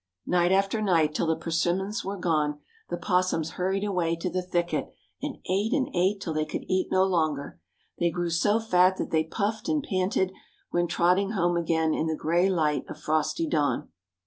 Night 0.25 0.51
after 0.51 0.81
night, 0.81 1.13
till 1.13 1.27
the 1.27 1.35
persimmons 1.35 2.03
were 2.03 2.17
gone, 2.17 2.59
the 2.89 2.95
opossums 2.97 3.51
hurried 3.51 3.83
away 3.83 4.15
to 4.15 4.31
the 4.31 4.41
thicket, 4.41 4.91
and 5.21 5.37
ate 5.47 5.73
and 5.73 5.89
ate 5.93 6.19
till 6.19 6.33
they 6.33 6.43
could 6.43 6.63
eat 6.67 6.87
no 6.89 7.03
longer. 7.03 7.59
They 7.99 8.09
grew 8.09 8.31
so 8.31 8.59
fat 8.59 8.97
that 8.97 9.11
they 9.11 9.23
puffed 9.23 9.69
and 9.69 9.83
panted 9.87 10.31
when 10.71 10.87
trotting 10.87 11.33
home 11.33 11.55
again 11.55 11.93
in 11.93 12.07
the 12.07 12.15
gray 12.17 12.49
light 12.49 12.83
of 12.89 12.99
frosty 12.99 13.45
dawn. 13.47 13.89